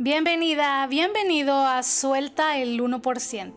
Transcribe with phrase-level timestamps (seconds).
[0.00, 3.52] Bienvenida, bienvenido a Suelta el 1%,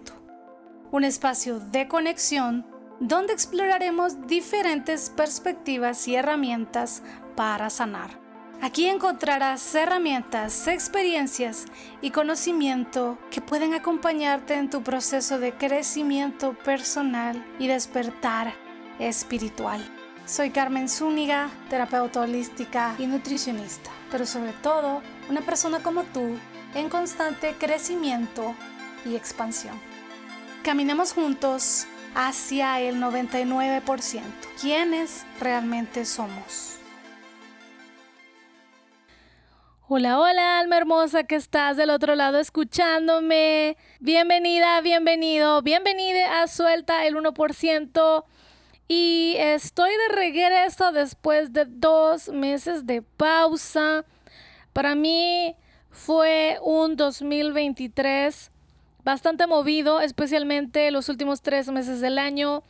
[0.90, 2.66] un espacio de conexión
[3.00, 7.04] donde exploraremos diferentes perspectivas y herramientas
[7.36, 8.20] para sanar.
[8.60, 11.66] Aquí encontrarás herramientas, experiencias
[12.02, 18.52] y conocimiento que pueden acompañarte en tu proceso de crecimiento personal y despertar
[18.98, 19.80] espiritual.
[20.26, 26.38] Soy Carmen Zúñiga, terapeuta holística y nutricionista, pero sobre todo una persona como tú
[26.76, 28.56] en constante crecimiento
[29.06, 29.80] y expansión.
[30.64, 34.22] Caminemos juntos hacia el 99%,
[34.60, 36.78] ¿Quiénes realmente somos.
[39.94, 43.76] Hola, hola, alma hermosa que estás del otro lado escuchándome.
[44.00, 48.24] Bienvenida, bienvenido, bienvenida a Suelta el 1%.
[48.88, 54.06] Y estoy de regreso después de dos meses de pausa.
[54.74, 55.56] Para mí
[55.90, 58.52] fue un 2023
[59.04, 62.64] bastante movido, especialmente los últimos tres meses del año,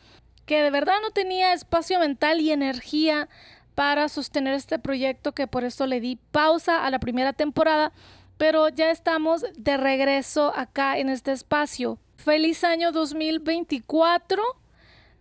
[0.46, 3.30] que de verdad no tenía espacio mental y energía
[3.76, 7.92] para sostener este proyecto, que por eso le di pausa a la primera temporada,
[8.38, 12.00] pero ya estamos de regreso acá en este espacio.
[12.18, 14.42] Feliz año 2024.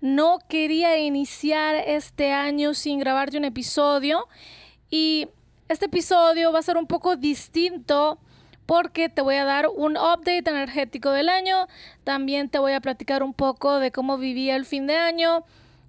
[0.00, 4.26] No quería iniciar este año sin grabarte un episodio
[4.90, 5.28] y
[5.70, 8.18] este episodio va a ser un poco distinto
[8.66, 11.68] porque te voy a dar un update energético del año.
[12.02, 15.44] También te voy a platicar un poco de cómo vivía el fin de año,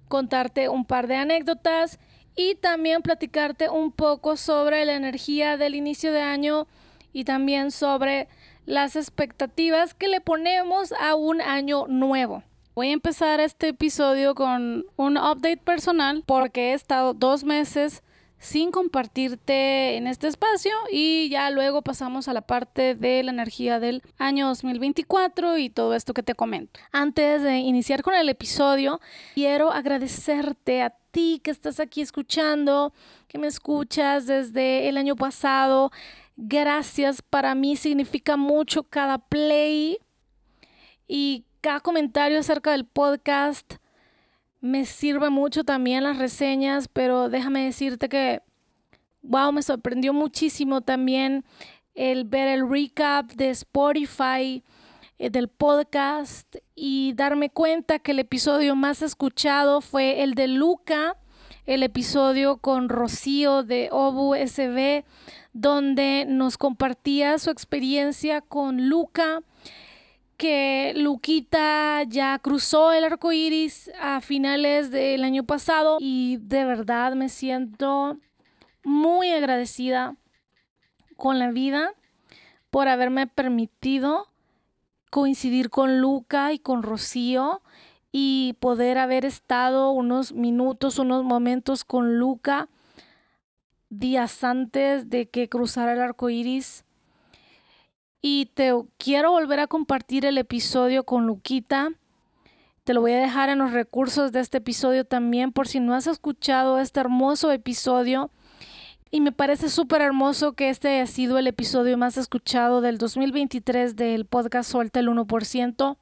[0.06, 1.98] contarte un par de anécdotas
[2.36, 6.68] y también platicarte un poco sobre la energía del inicio de año
[7.12, 8.28] y también sobre
[8.66, 12.44] las expectativas que le ponemos a un año nuevo.
[12.76, 18.04] Voy a empezar este episodio con un update personal porque he estado dos meses
[18.42, 23.78] sin compartirte en este espacio y ya luego pasamos a la parte de la energía
[23.78, 26.80] del año 2024 y todo esto que te comento.
[26.90, 29.00] Antes de iniciar con el episodio,
[29.34, 32.92] quiero agradecerte a ti que estás aquí escuchando,
[33.28, 35.92] que me escuchas desde el año pasado.
[36.36, 39.98] Gracias, para mí significa mucho cada play
[41.06, 43.74] y cada comentario acerca del podcast
[44.62, 48.42] me sirve mucho también las reseñas, pero déjame decirte que,
[49.20, 51.44] wow, me sorprendió muchísimo también
[51.94, 54.62] el ver el recap de Spotify
[55.18, 61.16] eh, del podcast y darme cuenta que el episodio más escuchado fue el de Luca,
[61.66, 65.04] el episodio con Rocío de Obu SB,
[65.52, 69.42] donde nos compartía su experiencia con Luca
[70.42, 77.14] que Luquita ya cruzó el arco iris a finales del año pasado y de verdad
[77.14, 78.18] me siento
[78.82, 80.16] muy agradecida
[81.16, 81.94] con la vida
[82.70, 84.32] por haberme permitido
[85.10, 87.62] coincidir con Luca y con Rocío
[88.10, 92.68] y poder haber estado unos minutos, unos momentos con Luca
[93.90, 96.84] días antes de que cruzara el arco iris
[98.22, 101.90] y te quiero volver a compartir el episodio con Luquita.
[102.84, 105.92] Te lo voy a dejar en los recursos de este episodio también por si no
[105.92, 108.30] has escuchado este hermoso episodio.
[109.10, 113.96] Y me parece súper hermoso que este haya sido el episodio más escuchado del 2023
[113.96, 115.96] del podcast Suelta el 1%.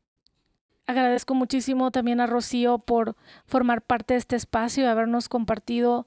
[0.87, 3.16] Agradezco muchísimo también a Rocío por
[3.47, 6.06] formar parte de este espacio y habernos compartido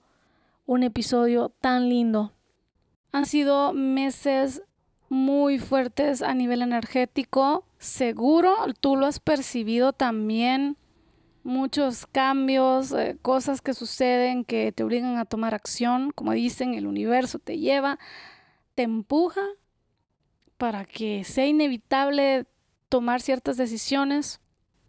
[0.66, 2.34] un episodio tan lindo.
[3.12, 4.62] Han sido meses
[5.14, 7.66] muy fuertes a nivel energético.
[7.78, 10.78] Seguro tú lo has percibido también.
[11.44, 16.12] Muchos cambios, eh, cosas que suceden que te obligan a tomar acción.
[16.12, 18.00] Como dicen, el universo te lleva,
[18.76, 19.42] te empuja
[20.58, 22.46] para que sea inevitable
[22.90, 24.40] tomar ciertas decisiones.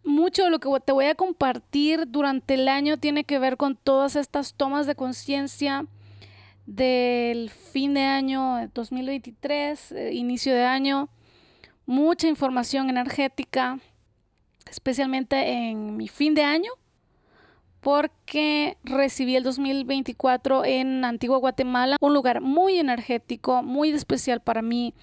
[0.03, 3.75] Mucho de lo que te voy a compartir durante el año tiene que ver con
[3.75, 5.87] todas estas tomas de conciencia
[6.65, 11.09] del fin de año 2023, eh, inicio de año,
[11.85, 13.79] mucha información energética,
[14.69, 16.71] especialmente en mi fin de año,
[17.81, 24.95] porque recibí el 2024 en Antigua Guatemala, un lugar muy energético, muy especial para mí,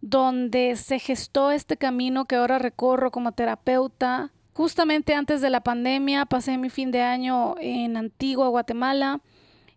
[0.00, 4.30] donde se gestó este camino que ahora recorro como terapeuta.
[4.54, 9.20] Justamente antes de la pandemia pasé mi fin de año en Antigua Guatemala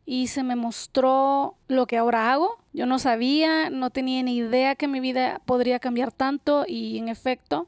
[0.05, 2.57] y se me mostró lo que ahora hago.
[2.73, 7.09] Yo no sabía, no tenía ni idea que mi vida podría cambiar tanto y en
[7.09, 7.67] efecto,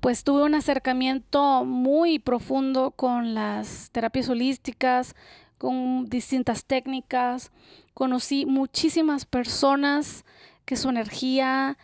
[0.00, 5.14] pues tuve un acercamiento muy profundo con las terapias holísticas,
[5.58, 7.52] con distintas técnicas.
[7.94, 10.24] Conocí muchísimas personas
[10.64, 11.76] que su energía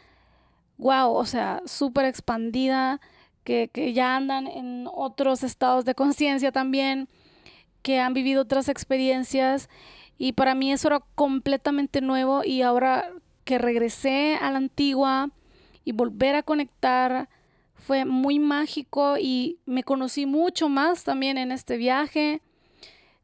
[0.81, 3.01] wow, o sea, súper expandida,
[3.45, 7.09] que, que ya andan en otros estados de conciencia también,
[7.83, 9.69] que han vivido otras experiencias
[10.19, 13.11] y para mí eso era completamente nuevo y ahora
[13.45, 15.31] que regresé a la antigua
[15.85, 17.29] y volver a conectar
[17.75, 22.43] fue muy mágico y me conocí mucho más también en este viaje.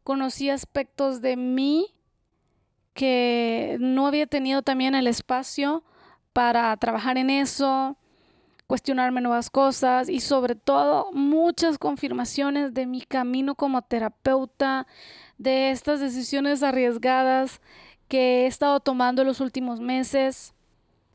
[0.02, 1.94] Conocí aspectos de mí
[2.94, 5.84] que no había tenido también el espacio
[6.32, 7.98] para trabajar en eso,
[8.66, 14.86] cuestionarme nuevas cosas y sobre todo muchas confirmaciones de mi camino como terapeuta,
[15.38, 17.60] de estas decisiones arriesgadas
[18.08, 20.54] que he estado tomando los últimos meses.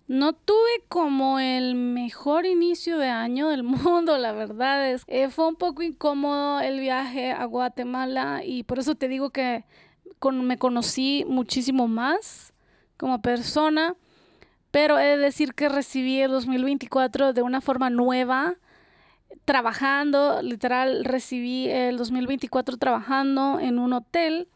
[0.07, 5.04] No tuve como el mejor inicio de año del mundo, la verdad es.
[5.07, 9.65] Eh, fue un poco incómodo el viaje a Guatemala y por eso te digo que
[10.31, 12.54] me conocí muchísimo más
[12.97, 13.95] como persona,
[14.71, 18.56] pero he de decir que recibí el 2024 de una forma nueva,
[19.45, 24.47] trabajando, literal, recibí el 2024 trabajando en un hotel,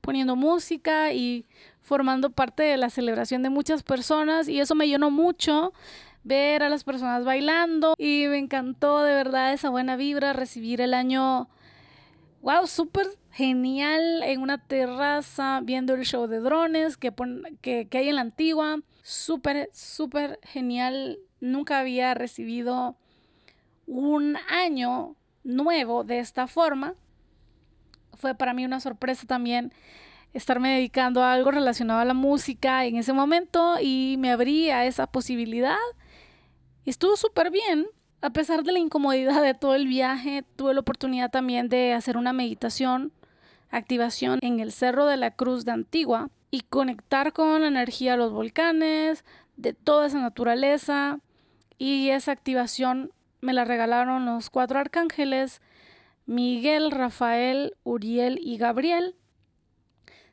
[0.00, 1.46] poniendo música y
[1.80, 5.72] formando parte de la celebración de muchas personas y eso me llenó mucho
[6.22, 10.94] ver a las personas bailando y me encantó de verdad esa buena vibra, recibir el
[10.94, 11.48] año,
[12.40, 17.12] wow, súper genial en una terraza viendo el show de drones que,
[17.60, 22.96] que, que hay en la antigua, súper, súper genial, nunca había recibido
[23.86, 25.14] un año
[25.44, 26.94] nuevo de esta forma.
[28.14, 29.72] Fue para mí una sorpresa también
[30.32, 34.86] estarme dedicando a algo relacionado a la música en ese momento y me abrí a
[34.86, 35.76] esa posibilidad.
[36.86, 37.86] Estuvo súper bien.
[38.22, 42.16] A pesar de la incomodidad de todo el viaje, tuve la oportunidad también de hacer
[42.16, 43.12] una meditación,
[43.68, 48.18] activación en el Cerro de la Cruz de Antigua y conectar con la energía de
[48.18, 49.24] los volcanes,
[49.56, 51.20] de toda esa naturaleza.
[51.78, 55.60] Y esa activación me la regalaron los cuatro arcángeles,
[56.26, 59.14] Miguel, Rafael, Uriel y Gabriel.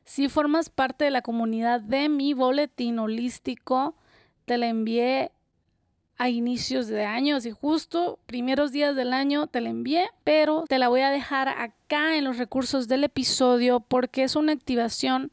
[0.05, 3.95] Si formas parte de la comunidad de mi boletín holístico,
[4.45, 5.31] te la envié
[6.17, 10.77] a inicios de años y justo primeros días del año te la envié, pero te
[10.77, 15.31] la voy a dejar acá en los recursos del episodio porque es una activación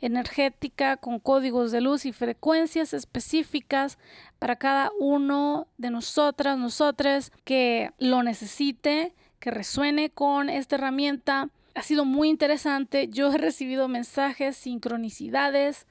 [0.00, 3.98] energética con códigos de luz y frecuencias específicas
[4.38, 11.50] para cada uno de nosotras, nosotros que lo necesite, que resuene con esta herramienta.
[11.74, 13.08] Ha sido muy interesante.
[13.08, 15.86] Yo he recibido mensajes, sincronicidades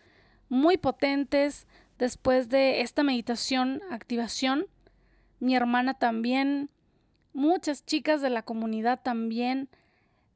[0.49, 1.67] muy potentes
[1.97, 4.67] después de esta meditación, activación.
[5.39, 6.69] Mi hermana también,
[7.33, 9.69] muchas chicas de la comunidad también,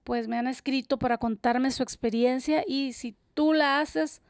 [0.04, 4.22] pues me han escrito para contarme su experiencia y si tú la haces,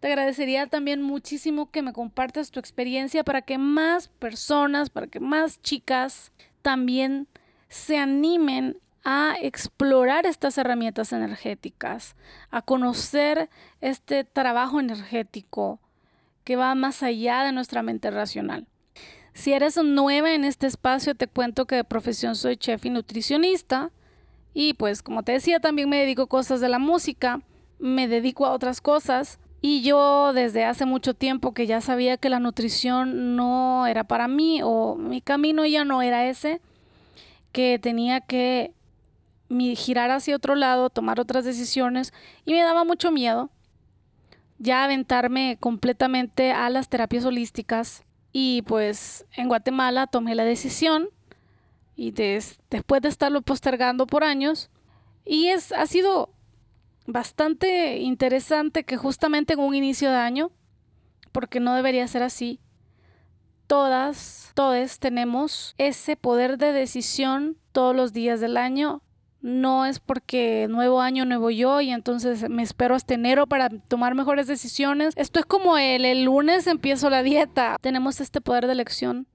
[0.00, 5.20] te agradecería también muchísimo que me compartas tu experiencia para que más personas, para que
[5.20, 6.30] más chicas
[6.62, 7.26] también
[7.68, 12.16] se animen a explorar estas herramientas energéticas,
[12.50, 13.50] a conocer
[13.80, 15.80] este trabajo energético
[16.44, 18.66] que va más allá de nuestra mente racional.
[19.32, 23.90] Si eres nueva en este espacio, te cuento que de profesión soy chef y nutricionista
[24.54, 27.40] y pues como te decía, también me dedico a cosas de la música
[27.84, 32.30] me dedico a otras cosas y yo desde hace mucho tiempo que ya sabía que
[32.30, 36.62] la nutrición no era para mí o mi camino ya no era ese,
[37.52, 38.72] que tenía que
[39.76, 42.14] girar hacia otro lado, tomar otras decisiones
[42.46, 43.50] y me daba mucho miedo
[44.58, 51.10] ya aventarme completamente a las terapias holísticas y pues en Guatemala tomé la decisión
[51.96, 54.70] y después de estarlo postergando por años
[55.26, 56.30] y es ha sido
[57.06, 60.50] bastante interesante que justamente en un inicio de año,
[61.32, 62.60] porque no debería ser así,
[63.66, 69.02] todas, todos tenemos ese poder de decisión todos los días del año.
[69.40, 74.14] No es porque nuevo año, nuevo yo y entonces me espero hasta enero para tomar
[74.14, 75.12] mejores decisiones.
[75.16, 77.76] Esto es como el, el lunes empiezo la dieta.
[77.82, 79.26] Tenemos este poder de elección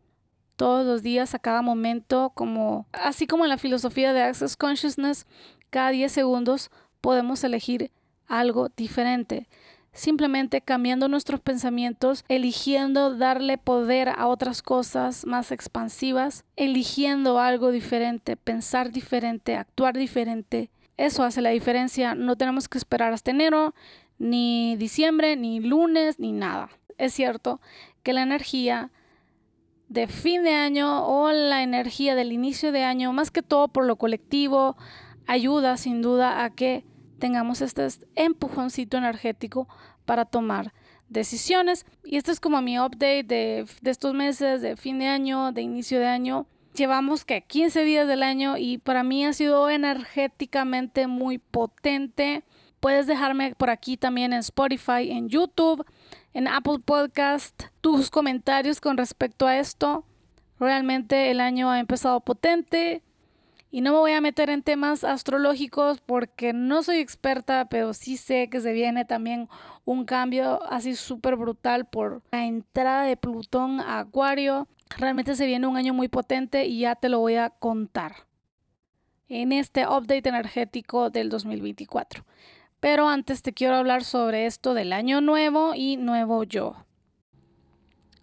[0.55, 5.25] todos los días, a cada momento, como así como en la filosofía de Access Consciousness,
[5.69, 6.69] cada 10 segundos
[7.01, 7.91] podemos elegir
[8.27, 9.48] algo diferente.
[9.91, 18.38] Simplemente cambiando nuestros pensamientos, eligiendo darle poder a otras cosas más expansivas, eligiendo algo diferente,
[18.38, 20.70] pensar diferente, actuar diferente.
[20.96, 22.13] Eso hace la diferencia.
[22.13, 23.74] No tenemos que esperar hasta enero,
[24.20, 26.70] ni diciembre, ni lunes, ni nada.
[26.98, 27.60] Es cierto
[28.03, 28.91] que la energía
[29.88, 33.86] de fin de año o la energía del inicio de año, más que todo por
[33.86, 34.77] lo colectivo,
[35.29, 36.83] ayuda sin duda a que
[37.19, 39.67] tengamos este empujoncito energético
[40.05, 40.74] para tomar
[41.07, 41.86] decisiones.
[42.03, 45.62] Y este es como mi update de, de estos meses, de fin de año, de
[45.62, 46.48] inicio de año.
[46.74, 52.43] Llevamos que 15 días del año y para mí ha sido energéticamente muy potente.
[52.79, 55.86] Puedes dejarme por aquí también en Spotify, en YouTube,
[56.33, 60.05] en Apple Podcast, tus comentarios con respecto a esto.
[60.59, 63.03] Realmente el año ha empezado potente
[63.71, 68.17] y no me voy a meter en temas astrológicos porque no soy experta, pero sí
[68.17, 69.47] sé que se viene también
[69.85, 74.67] un cambio así súper brutal por la entrada de Plutón a Acuario.
[74.97, 78.27] Realmente se viene un año muy potente y ya te lo voy a contar
[79.27, 82.25] en este update energético del 2024.
[82.79, 86.75] Pero antes te quiero hablar sobre esto del año nuevo y nuevo yo.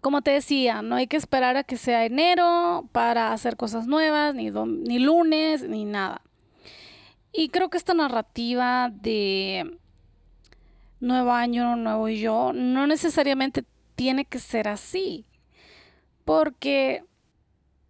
[0.07, 4.33] Como te decía, no hay que esperar a que sea enero para hacer cosas nuevas,
[4.33, 6.21] ni, ni lunes, ni nada.
[7.33, 9.77] Y creo que esta narrativa de
[11.01, 15.25] nuevo año, nuevo yo, no necesariamente tiene que ser así
[16.23, 17.03] porque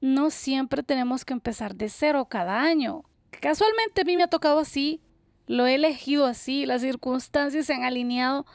[0.01, 3.03] no siempre tenemos que empezar de cero cada año.
[3.29, 5.01] Casualmente a mí me ha tocado así,
[5.45, 8.47] lo he elegido así, las circunstancias se han alineado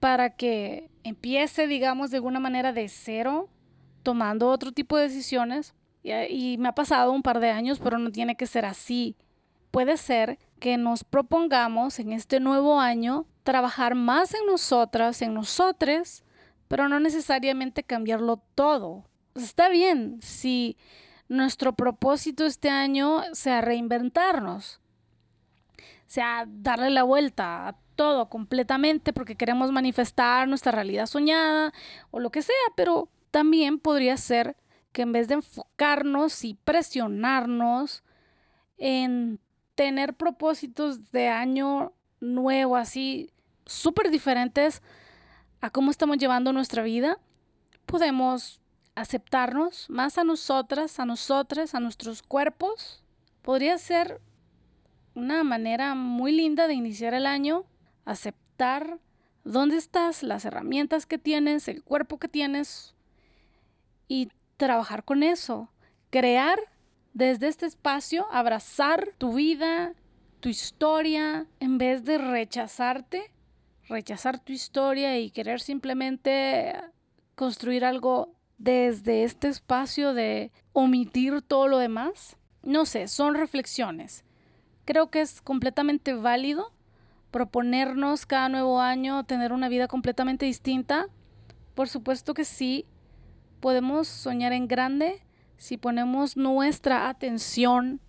[0.00, 3.48] para que empiece, digamos, de alguna manera de cero,
[4.02, 5.74] tomando otro tipo de decisiones.
[6.02, 9.16] Y, y me ha pasado un par de años, pero no tiene que ser así.
[9.70, 16.24] Puede ser que nos propongamos en este nuevo año trabajar más en nosotras, en nosotres,
[16.68, 19.04] pero no necesariamente cambiarlo todo
[19.36, 20.76] está bien si
[21.28, 24.80] nuestro propósito este año sea reinventarnos,
[26.06, 31.72] sea darle la vuelta a todo completamente porque queremos manifestar nuestra realidad soñada
[32.10, 34.56] o lo que sea, pero también podría ser
[34.92, 38.04] que en vez de enfocarnos y presionarnos
[38.78, 39.40] en
[39.74, 43.30] tener propósitos de año nuevo así
[43.66, 44.82] súper diferentes
[45.60, 47.18] a cómo estamos llevando nuestra vida,
[47.84, 48.60] podemos
[48.94, 53.02] aceptarnos más a nosotras, a nosotras, a nuestros cuerpos,
[53.42, 54.20] podría ser
[55.14, 57.64] una manera muy linda de iniciar el año,
[58.06, 58.98] aceptar
[59.44, 62.94] dónde estás, las herramientas que tienes, el cuerpo que tienes
[64.08, 65.68] y trabajar con eso,
[66.10, 66.58] crear
[67.12, 69.92] desde este espacio, abrazar tu vida,
[70.40, 73.30] tu historia, en vez de rechazarte,
[73.88, 76.74] rechazar tu historia y querer simplemente
[77.34, 82.36] construir algo desde este espacio de omitir todo lo demás?
[82.62, 84.24] No sé, son reflexiones.
[84.84, 86.72] Creo que es completamente válido
[87.36, 91.06] proponernos cada nuevo año tener una vida completamente distinta.
[91.74, 92.86] Por supuesto que sí,
[93.60, 95.22] podemos soñar en grande
[95.58, 98.00] si ponemos nuestra atención,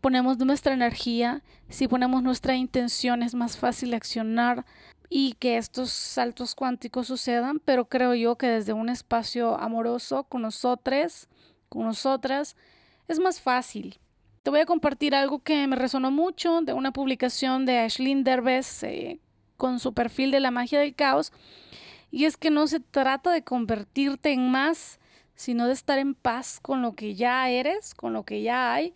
[0.00, 4.64] ponemos nuestra energía, si ponemos nuestra intención es más fácil accionar
[5.10, 10.42] y que estos saltos cuánticos sucedan, pero creo yo que desde un espacio amoroso con
[10.42, 11.28] nosotros,
[11.68, 12.54] con nosotras,
[13.08, 13.98] es más fácil.
[14.48, 18.82] Te voy a compartir algo que me resonó mucho de una publicación de Ashlyn Derbez
[18.82, 19.20] eh,
[19.58, 21.34] con su perfil de la magia del caos,
[22.10, 25.00] y es que no se trata de convertirte en más,
[25.34, 28.94] sino de estar en paz con lo que ya eres, con lo que ya hay,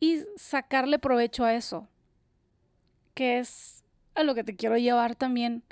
[0.00, 1.86] y sacarle provecho a eso,
[3.14, 3.84] que es
[4.16, 5.62] a lo que te quiero llevar también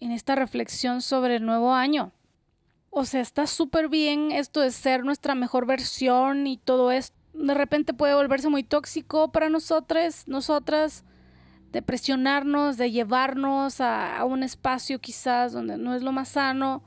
[0.00, 2.10] en esta reflexión sobre el nuevo año.
[2.90, 7.17] O sea, está súper bien esto de ser nuestra mejor versión y todo esto.
[7.38, 11.04] De repente puede volverse muy tóxico para nosotros, nosotras,
[11.72, 16.82] de presionarnos, de llevarnos a, a un espacio quizás donde no es lo más sano.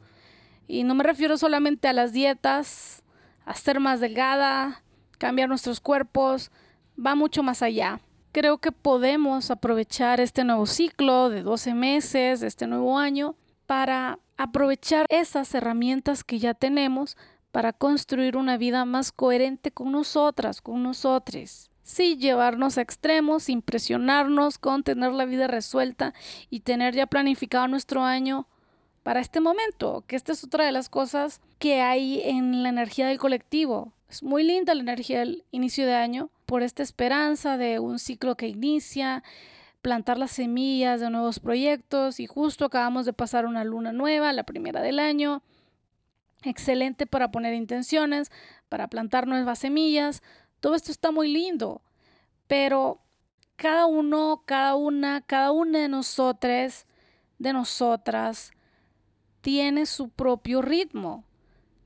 [0.68, 3.04] Y no me refiero solamente a las dietas,
[3.46, 4.84] a ser más delgada,
[5.18, 6.52] cambiar nuestros cuerpos,
[6.98, 8.00] va mucho más allá
[8.32, 15.06] creo que podemos aprovechar este nuevo ciclo de 12 meses, este nuevo año, para aprovechar
[15.10, 17.18] esas herramientas que ya tenemos
[17.52, 21.70] para construir una vida más coherente con nosotras, con nosotros.
[21.84, 26.14] Sin llevarnos a extremos, sin presionarnos con tener la vida resuelta
[26.50, 28.48] y tener ya planificado nuestro año
[29.04, 33.08] para este momento, que esta es otra de las cosas que hay en la energía
[33.08, 33.94] del colectivo.
[34.10, 38.36] Es muy linda la energía del inicio de año por esta esperanza de un ciclo
[38.36, 39.24] que inicia,
[39.82, 44.44] plantar las semillas de nuevos proyectos y justo acabamos de pasar una luna nueva, la
[44.44, 45.42] primera del año.
[46.44, 48.32] Excelente para poner intenciones,
[48.70, 50.24] para plantar nuevas semillas.
[50.60, 51.82] Todo esto está muy lindo,
[52.48, 53.00] pero
[53.56, 56.86] cada uno, cada una, cada una de nosotros,
[57.38, 58.52] de nosotras,
[59.42, 61.26] tiene su propio ritmo,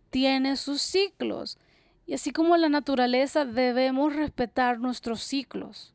[0.09, 1.57] tiene sus ciclos.
[2.05, 5.93] Y así como la naturaleza debemos respetar nuestros ciclos.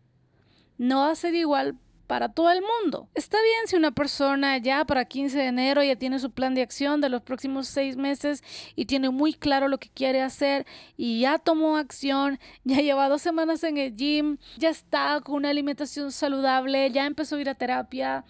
[0.76, 1.78] No va a ser igual
[2.10, 3.08] para todo el mundo.
[3.14, 6.62] Está bien si una persona ya para 15 de enero ya tiene su plan de
[6.62, 8.42] acción de los próximos seis meses
[8.74, 13.22] y tiene muy claro lo que quiere hacer y ya tomó acción, ya lleva dos
[13.22, 17.54] semanas en el gym, ya está con una alimentación saludable, ya empezó a ir a
[17.54, 18.24] terapia,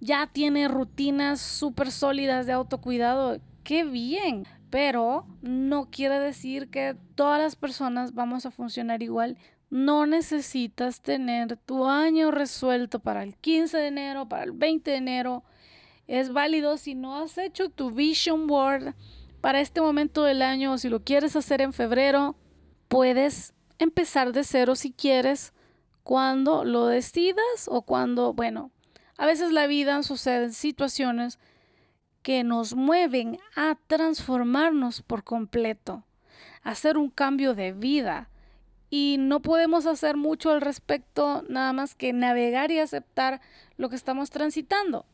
[0.00, 3.38] ya tiene rutinas súper sólidas de autocuidado.
[3.64, 4.46] ¡Qué bien!
[4.70, 9.36] Pero no quiere decir que todas las personas vamos a funcionar igual
[9.70, 14.96] no necesitas tener tu año resuelto para el 15 de enero, para el 20 de
[14.96, 15.44] enero.
[16.06, 18.94] Es válido si no has hecho tu vision board
[19.40, 22.36] para este momento del año o si lo quieres hacer en febrero,
[22.88, 25.52] puedes empezar de cero si quieres
[26.02, 28.70] cuando lo decidas o cuando, bueno,
[29.18, 31.38] a veces la vida sucede situaciones
[32.22, 36.04] que nos mueven a transformarnos por completo,
[36.62, 38.30] a hacer un cambio de vida
[38.90, 43.40] y no podemos hacer mucho al respecto, nada más que navegar y aceptar
[43.76, 45.06] lo que estamos transitando.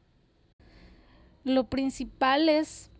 [1.44, 2.90] Lo principal es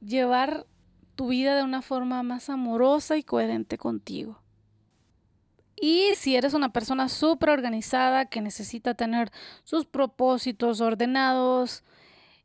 [0.00, 0.66] llevar
[1.14, 4.40] tu vida de una forma más amorosa y coherente contigo.
[5.76, 9.32] Y si eres una persona súper organizada que necesita tener
[9.64, 11.82] sus propósitos ordenados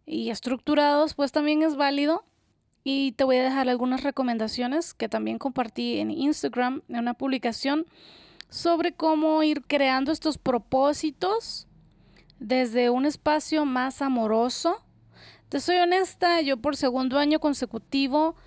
[0.05, 2.25] y estructurados, pues también es válido
[2.89, 7.85] y te voy a dejar algunas recomendaciones que también compartí en Instagram, en una publicación
[8.47, 11.67] sobre cómo ir creando estos propósitos
[12.39, 14.85] desde un espacio más amoroso.
[15.49, 18.37] Te soy honesta, yo por segundo año consecutivo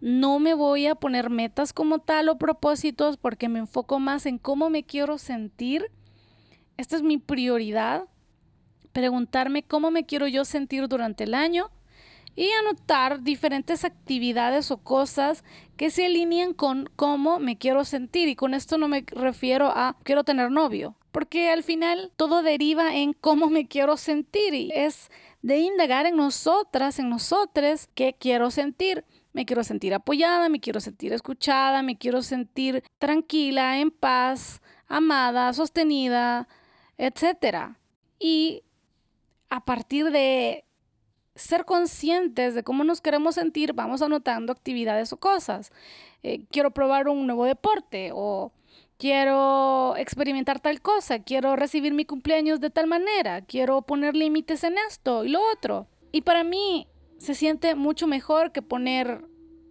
[0.00, 4.38] no me voy a poner metas como tal o propósitos porque me enfoco más en
[4.38, 5.84] cómo me quiero sentir.
[6.78, 8.04] Esta es mi prioridad.
[8.92, 11.70] Preguntarme cómo me quiero yo sentir durante el año
[12.34, 15.44] y anotar diferentes actividades o cosas
[15.76, 18.28] que se alinean con cómo me quiero sentir.
[18.28, 22.94] Y con esto no me refiero a quiero tener novio, porque al final todo deriva
[22.96, 25.10] en cómo me quiero sentir y es
[25.42, 29.04] de indagar en nosotras, en nosotros, qué quiero sentir.
[29.34, 35.52] Me quiero sentir apoyada, me quiero sentir escuchada, me quiero sentir tranquila, en paz, amada,
[35.54, 36.48] sostenida,
[36.98, 37.76] etc.
[38.18, 38.62] Y
[39.48, 40.64] a partir de
[41.34, 45.72] ser conscientes de cómo nos queremos sentir, vamos anotando actividades o cosas.
[46.22, 48.52] Eh, quiero probar un nuevo deporte o
[48.98, 54.76] quiero experimentar tal cosa, quiero recibir mi cumpleaños de tal manera, quiero poner límites en
[54.88, 55.86] esto y lo otro.
[56.12, 56.86] Y para mí
[57.18, 59.24] se siente mucho mejor que poner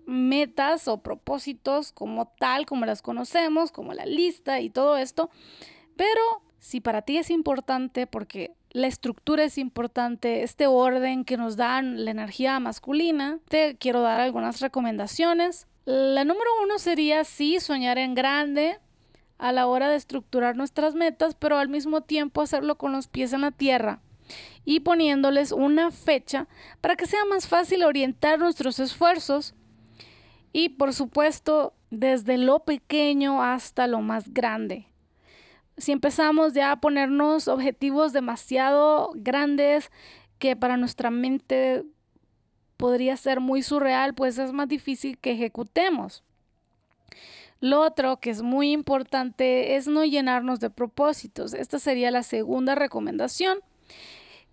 [0.05, 5.29] metas o propósitos como tal, como las conocemos, como la lista y todo esto.
[5.95, 6.21] Pero
[6.59, 12.05] si para ti es importante porque la estructura es importante, este orden que nos dan
[12.05, 13.39] la energía masculina.
[13.49, 15.67] Te quiero dar algunas recomendaciones.
[15.85, 18.79] La número uno sería sí soñar en grande
[19.37, 23.33] a la hora de estructurar nuestras metas, pero al mismo tiempo hacerlo con los pies
[23.33, 24.01] en la tierra
[24.63, 26.47] y poniéndoles una fecha
[26.79, 29.55] para que sea más fácil orientar nuestros esfuerzos
[30.53, 34.90] y por supuesto desde lo pequeño hasta lo más grande
[35.81, 39.91] si empezamos ya a ponernos objetivos demasiado grandes
[40.37, 41.83] que para nuestra mente
[42.77, 46.23] podría ser muy surreal, pues es más difícil que ejecutemos.
[47.59, 51.53] Lo otro que es muy importante es no llenarnos de propósitos.
[51.53, 53.59] Esta sería la segunda recomendación.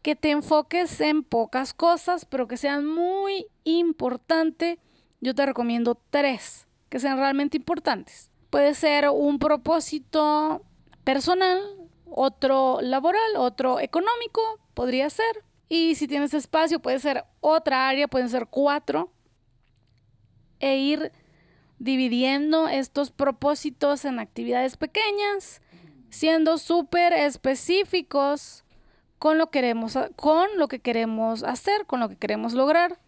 [0.02, 4.78] Que te enfoques en pocas cosas, pero que sean muy importantes.
[5.20, 8.30] Yo te recomiendo tres que sean realmente importantes.
[8.50, 10.62] Puede ser un propósito
[11.08, 11.58] personal,
[12.04, 14.42] otro laboral, otro económico,
[14.74, 15.42] podría ser.
[15.66, 19.10] Y si tienes espacio, puede ser otra área, pueden ser cuatro.
[20.60, 21.10] E ir
[21.78, 25.62] dividiendo estos propósitos en actividades pequeñas,
[26.10, 28.64] siendo súper específicos
[29.18, 33.00] con lo, queremos, con lo que queremos hacer, con lo que queremos lograr.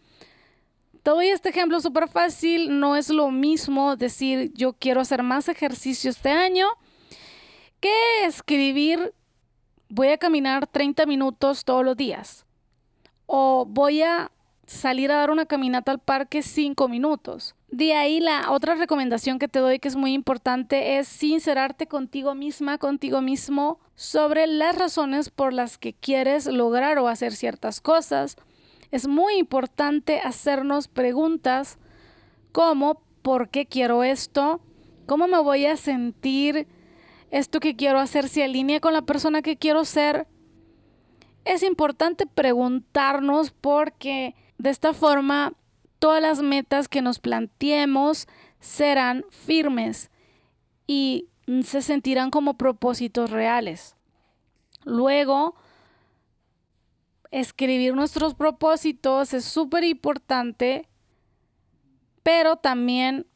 [1.03, 2.81] Te doy este ejemplo súper fácil.
[2.81, 6.67] No es lo mismo decir yo quiero hacer más ejercicio este año
[7.81, 9.15] ¿Qué escribir?
[9.89, 12.45] Voy a caminar 30 minutos todos los días.
[13.25, 14.31] O voy a
[14.67, 17.55] salir a dar una caminata al parque 5 minutos.
[17.71, 22.35] De ahí la otra recomendación que te doy que es muy importante es sincerarte contigo
[22.35, 28.37] misma, contigo mismo sobre las razones por las que quieres lograr o hacer ciertas cosas.
[28.91, 31.79] Es muy importante hacernos preguntas
[32.53, 34.61] como ¿por qué quiero esto?
[35.07, 36.67] ¿Cómo me voy a sentir?
[37.31, 40.27] Esto que quiero hacer se alinea con la persona que quiero ser.
[41.45, 45.55] Es importante preguntarnos porque de esta forma
[45.99, 48.27] todas las metas que nos planteemos
[48.59, 50.11] serán firmes
[50.87, 51.29] y
[51.63, 53.97] se sentirán como propósitos reales.
[54.85, 55.55] Luego,
[57.31, 60.89] escribir nuestros propósitos es súper importante,
[62.23, 63.27] pero también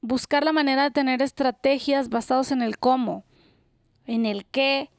[0.00, 3.24] buscar la manera de tener estrategias basadas en el cómo,
[4.06, 4.90] en el qué.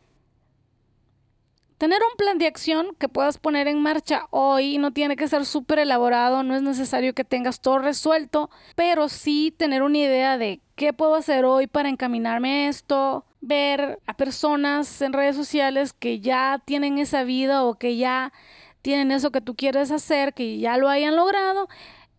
[1.77, 5.45] Tener un plan de acción que puedas poner en marcha hoy no tiene que ser
[5.45, 10.61] súper elaborado, no es necesario que tengas todo resuelto, pero sí tener una idea de
[10.75, 16.21] qué puedo hacer hoy para encaminarme a esto, ver a personas en redes sociales que
[16.21, 18.31] ya tienen esa vida o que ya
[18.81, 21.67] tienen eso que tú quieres hacer, que ya lo hayan logrado,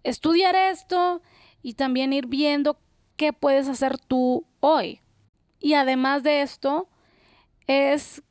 [0.04, 1.22] estudiar esto
[1.62, 2.78] y también ir viendo
[3.16, 5.00] qué puedes hacer tú hoy.
[5.60, 6.88] Y además de esto,
[7.66, 8.22] es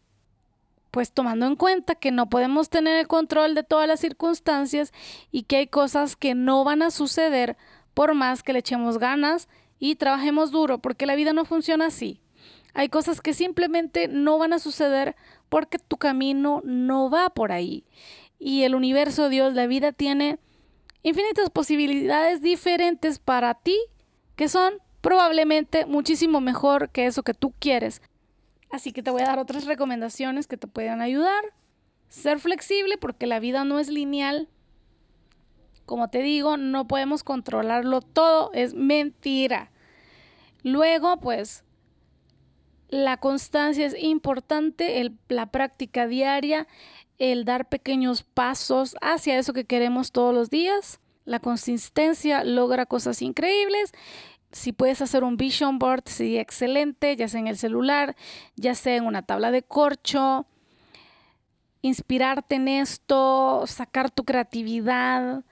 [0.91, 4.93] pues tomando en cuenta que no podemos tener el control de todas las circunstancias
[5.29, 7.57] y que hay cosas que no van a suceder
[7.93, 12.21] por más que le echemos ganas y trabajemos duro, porque la vida no funciona así.
[12.73, 15.17] Hay cosas que simplemente no van a suceder
[15.49, 17.83] porque tu camino no va por ahí.
[18.39, 20.39] Y el universo, Dios, la vida tiene
[21.03, 23.77] infinitas posibilidades diferentes para ti
[24.37, 28.01] que son probablemente muchísimo mejor que eso que tú quieres.
[28.71, 31.43] Así que te voy a dar otras recomendaciones que te puedan ayudar.
[32.09, 34.49] Ser flexible porque la vida no es lineal.
[35.85, 39.69] Como te digo, no podemos controlarlo todo, es mentira.
[40.63, 41.63] Luego, pues,
[42.89, 46.65] la constancia es importante, la práctica diaria,
[47.19, 50.99] el dar pequeños pasos hacia eso que queremos todos los días.
[51.25, 53.91] La consistencia logra cosas increíbles.
[54.55, 58.15] Si puedes hacer un vision board, sería excelente, ya sea en el celular,
[58.55, 60.45] ya sea en una tabla de corcho.
[61.81, 65.43] Inspirarte en esto, sacar tu creatividad,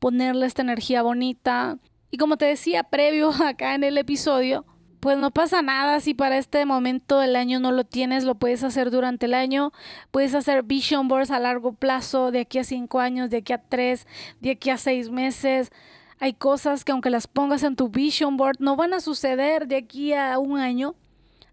[0.00, 1.78] ponerle esta energía bonita.
[2.10, 4.66] Y como te decía previo acá en el episodio,
[4.98, 8.64] pues no pasa nada si para este momento del año no lo tienes, lo puedes
[8.64, 9.72] hacer durante el año,
[10.10, 13.58] puedes hacer vision boards a largo plazo, de aquí a cinco años, de aquí a
[13.58, 14.08] tres,
[14.40, 15.70] de aquí a seis meses.
[16.20, 19.76] Hay cosas que aunque las pongas en tu vision board no van a suceder de
[19.76, 20.94] aquí a un año.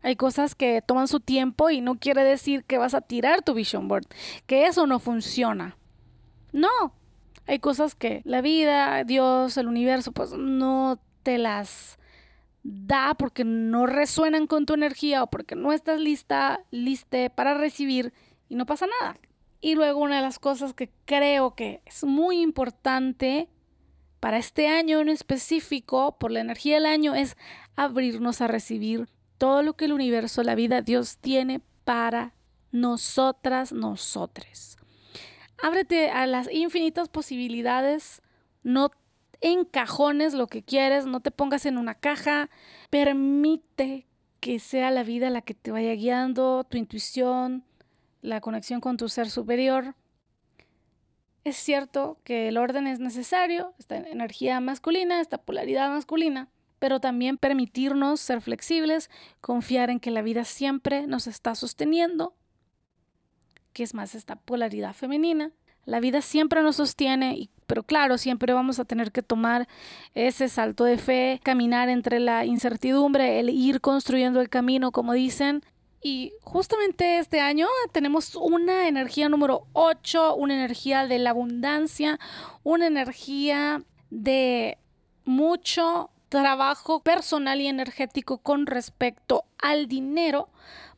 [0.01, 3.53] Hay cosas que toman su tiempo y no quiere decir que vas a tirar tu
[3.53, 4.05] vision board,
[4.45, 5.77] que eso no funciona.
[6.51, 6.93] No,
[7.47, 11.97] hay cosas que la vida, Dios, el universo, pues no te las
[12.63, 18.13] da porque no resuenan con tu energía o porque no estás lista, liste para recibir
[18.49, 19.17] y no pasa nada.
[19.61, 23.49] Y luego una de las cosas que creo que es muy importante
[24.19, 27.37] para este año en específico, por la energía del año, es
[27.75, 32.33] abrirnos a recibir todo lo que el universo, la vida, Dios tiene para
[32.71, 34.77] nosotras, nosotres.
[35.61, 38.21] Ábrete a las infinitas posibilidades,
[38.63, 38.91] no
[39.41, 42.49] encajones lo que quieres, no te pongas en una caja,
[42.89, 44.07] permite
[44.39, 47.63] que sea la vida la que te vaya guiando, tu intuición,
[48.21, 49.95] la conexión con tu ser superior.
[51.45, 57.37] Es cierto que el orden es necesario, esta energía masculina, esta polaridad masculina, pero también
[57.37, 62.33] permitirnos ser flexibles, confiar en que la vida siempre nos está sosteniendo,
[63.73, 65.51] que es más esta polaridad femenina.
[65.85, 69.67] La vida siempre nos sostiene pero claro, siempre vamos a tener que tomar
[70.13, 75.63] ese salto de fe, caminar entre la incertidumbre, el ir construyendo el camino, como dicen.
[76.07, 82.19] Y justamente este año tenemos una energía número 8, una energía de la abundancia,
[82.61, 84.77] una energía de
[85.23, 90.49] mucho trabajo personal y energético con respecto al dinero,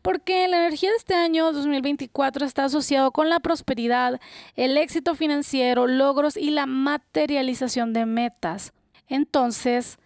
[0.01, 4.19] porque la energía de este año 2024 está asociado con la prosperidad,
[4.57, 8.73] el éxito financiero, logros y la materialización de metas.
[9.07, 9.99] Entonces,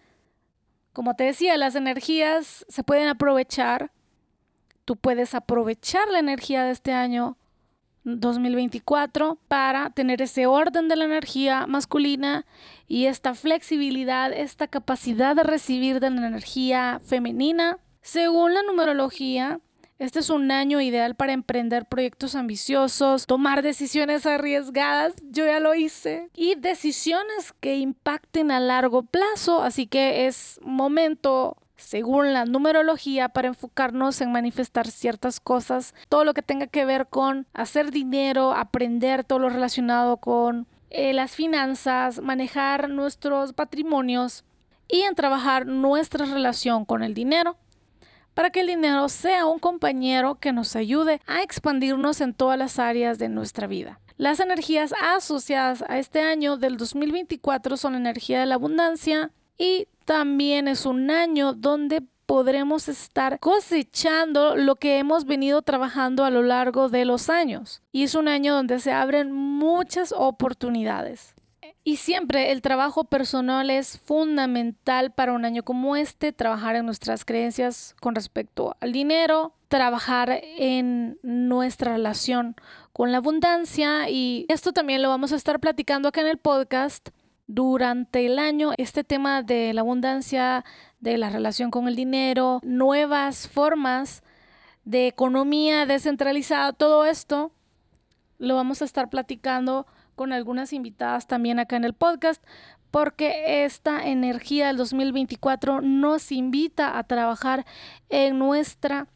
[0.93, 3.91] como te decía, las energías se pueden aprovechar.
[4.85, 7.37] Tú puedes aprovechar la energía de este año
[8.03, 12.45] 2024 para tener ese orden de la energía masculina
[12.87, 17.77] y esta flexibilidad, esta capacidad de recibir de la energía femenina.
[18.01, 19.59] Según la numerología,
[19.99, 25.75] este es un año ideal para emprender proyectos ambiciosos, tomar decisiones arriesgadas, yo ya lo
[25.75, 33.29] hice, y decisiones que impacten a largo plazo, así que es momento según la numerología,
[33.29, 38.53] para enfocarnos en manifestar ciertas cosas, todo lo que tenga que ver con hacer dinero,
[38.53, 44.43] aprender todo lo relacionado con eh, las finanzas, manejar nuestros patrimonios
[44.87, 47.57] y en trabajar nuestra relación con el dinero
[48.33, 52.79] para que el dinero sea un compañero que nos ayude a expandirnos en todas las
[52.79, 53.99] áreas de nuestra vida.
[54.17, 60.67] Las energías asociadas a este año del 2024 son energía de la abundancia y también
[60.67, 66.89] es un año donde podremos estar cosechando lo que hemos venido trabajando a lo largo
[66.89, 67.83] de los años.
[67.91, 71.35] Y es un año donde se abren muchas oportunidades.
[71.83, 77.23] Y siempre el trabajo personal es fundamental para un año como este, trabajar en nuestras
[77.23, 82.55] creencias con respecto al dinero, trabajar en nuestra relación
[82.93, 87.09] con la abundancia y esto también lo vamos a estar platicando acá en el podcast
[87.51, 88.71] durante el año.
[88.77, 90.63] Este tema de la abundancia,
[91.01, 94.23] de la relación con el dinero, nuevas formas
[94.85, 97.51] de economía descentralizada, todo esto
[98.37, 99.85] lo vamos a estar platicando
[100.15, 102.41] con algunas invitadas también acá en el podcast,
[102.89, 107.65] porque esta energía del 2024 nos invita a trabajar
[108.09, 109.07] en nuestra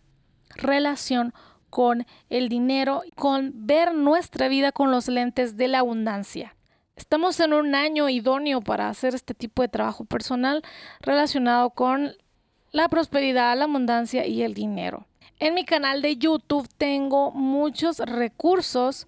[0.50, 1.34] relación
[1.70, 6.56] con el dinero, con ver nuestra vida con los lentes de la abundancia.
[6.96, 10.64] Estamos en un año idóneo para hacer este tipo de trabajo personal
[11.02, 12.16] relacionado con
[12.72, 15.06] la prosperidad, la abundancia y el dinero.
[15.40, 19.08] En mi canal de YouTube tengo muchos recursos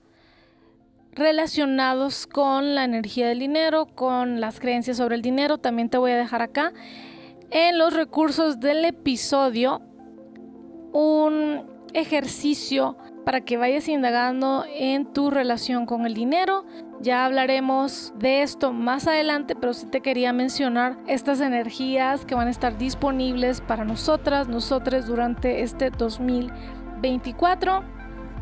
[1.13, 5.58] relacionados con la energía del dinero, con las creencias sobre el dinero.
[5.58, 6.73] También te voy a dejar acá
[7.52, 9.82] en los recursos del episodio
[10.91, 12.97] un ejercicio
[13.28, 16.63] para que vayas indagando en tu relación con el dinero.
[17.02, 22.48] Ya hablaremos de esto más adelante, pero sí te quería mencionar estas energías que van
[22.48, 27.84] a estar disponibles para nosotras, nosotros durante este 2024.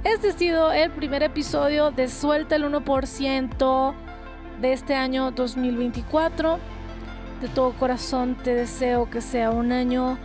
[0.04, 3.95] Este ha sido el primer episodio de Suelta el 1%
[4.62, 6.60] de este año 2024.
[7.41, 10.19] De todo corazón te deseo que sea un año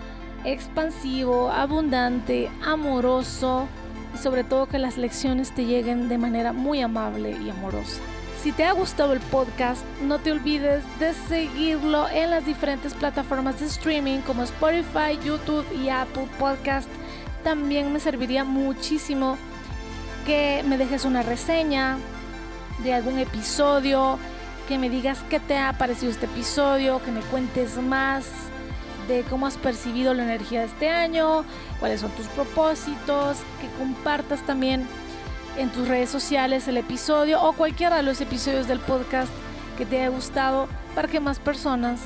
[0.45, 3.67] expansivo, abundante, amoroso
[4.15, 8.01] y sobre todo que las lecciones te lleguen de manera muy amable y amorosa.
[8.43, 13.61] Si te ha gustado el podcast, no te olvides de seguirlo en las diferentes plataformas
[13.61, 16.89] de streaming como Spotify, YouTube y Apple Podcast.
[17.45, 19.37] También me serviría muchísimo
[20.25, 21.99] que me dejes una reseña
[22.83, 24.19] de algún episodio,
[24.69, 28.25] que me digas qué te ha parecido este episodio, que me cuentes más
[29.09, 31.45] de cómo has percibido la energía de este año,
[31.79, 34.87] cuáles son tus propósitos, que compartas también
[35.57, 39.33] en tus redes sociales el episodio o cualquiera de los episodios del podcast
[39.77, 42.01] que te haya gustado para que más personas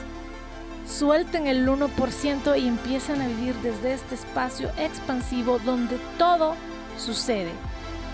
[0.86, 6.54] suelten el 1% y empiecen a vivir desde este espacio expansivo donde todo
[6.98, 7.52] sucede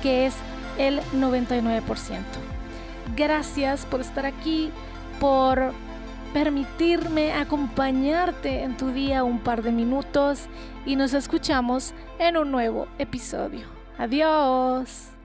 [0.02, 0.34] que es
[0.78, 1.82] el 99%.
[3.16, 4.70] Gracias por estar aquí,
[5.18, 5.72] por
[6.32, 10.46] permitirme acompañarte en tu día un par de minutos
[10.86, 13.66] y nos escuchamos en un nuevo episodio.
[13.98, 15.19] Adiós.